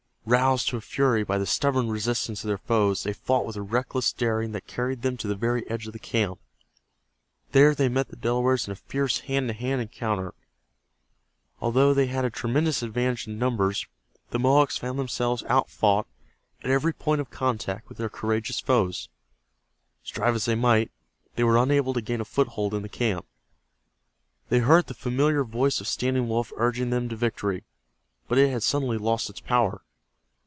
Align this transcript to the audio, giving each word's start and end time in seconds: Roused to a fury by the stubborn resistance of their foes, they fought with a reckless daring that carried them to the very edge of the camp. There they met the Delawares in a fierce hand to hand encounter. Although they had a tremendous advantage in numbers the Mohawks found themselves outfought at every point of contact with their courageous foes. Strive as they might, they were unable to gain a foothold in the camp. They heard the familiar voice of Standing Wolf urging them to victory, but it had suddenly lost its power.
Roused 0.23 0.69
to 0.69 0.77
a 0.77 0.81
fury 0.81 1.23
by 1.23 1.39
the 1.39 1.47
stubborn 1.47 1.89
resistance 1.89 2.43
of 2.43 2.47
their 2.47 2.57
foes, 2.59 3.01
they 3.03 3.11
fought 3.11 3.43
with 3.43 3.55
a 3.55 3.61
reckless 3.63 4.13
daring 4.13 4.51
that 4.51 4.67
carried 4.67 5.01
them 5.01 5.17
to 5.17 5.27
the 5.27 5.35
very 5.35 5.67
edge 5.67 5.87
of 5.87 5.93
the 5.93 5.99
camp. 5.99 6.39
There 7.53 7.73
they 7.73 7.89
met 7.89 8.09
the 8.09 8.15
Delawares 8.15 8.67
in 8.67 8.71
a 8.71 8.75
fierce 8.75 9.21
hand 9.21 9.47
to 9.47 9.53
hand 9.55 9.81
encounter. 9.81 10.35
Although 11.59 11.95
they 11.95 12.05
had 12.05 12.23
a 12.23 12.29
tremendous 12.29 12.83
advantage 12.83 13.27
in 13.27 13.39
numbers 13.39 13.87
the 14.29 14.37
Mohawks 14.37 14.77
found 14.77 14.99
themselves 14.99 15.43
outfought 15.49 16.05
at 16.63 16.69
every 16.69 16.93
point 16.93 17.19
of 17.19 17.31
contact 17.31 17.89
with 17.89 17.97
their 17.97 18.07
courageous 18.07 18.59
foes. 18.59 19.09
Strive 20.03 20.35
as 20.35 20.45
they 20.45 20.55
might, 20.55 20.91
they 21.35 21.43
were 21.43 21.57
unable 21.57 21.93
to 21.95 22.01
gain 22.01 22.21
a 22.21 22.25
foothold 22.25 22.75
in 22.75 22.83
the 22.83 22.89
camp. 22.89 23.25
They 24.49 24.59
heard 24.59 24.85
the 24.85 24.93
familiar 24.93 25.43
voice 25.43 25.81
of 25.81 25.87
Standing 25.87 26.29
Wolf 26.29 26.53
urging 26.57 26.91
them 26.91 27.09
to 27.09 27.15
victory, 27.15 27.63
but 28.29 28.37
it 28.37 28.51
had 28.51 28.61
suddenly 28.61 28.99
lost 28.99 29.27
its 29.27 29.39
power. 29.41 29.81